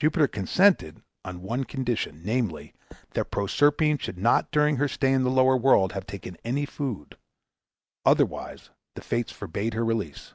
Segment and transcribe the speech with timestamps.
[0.00, 2.74] Jupiter consented on one condition, namely,
[3.12, 7.16] that Proserpine should not during her stay in the lower world have taken any food;
[8.04, 10.34] otherwise, the Fates forbade her release.